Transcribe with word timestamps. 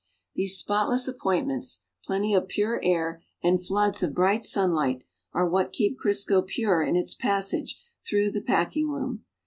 These 0.33 0.57
spotless 0.57 1.07
appointments— 1.07 1.83
plenty 2.05 2.33
of 2.33 2.47
pure 2.47 2.79
air 2.83 3.21
and 3.43 3.63
floods 3.63 4.01
of 4.01 4.13
l>right 4.13 4.43
sunlight— 4.43 5.03
arc 5.33 5.51
what 5.51 5.71
keep 5.71 5.99
Crisco 5.99 6.41
pure 6.41 6.81
in 6.81 6.95
its 6.95 7.13
passage 7.13 7.79
through 8.03 8.31
the 8.31 8.41
packing 8.41 8.89
room. 8.89 9.25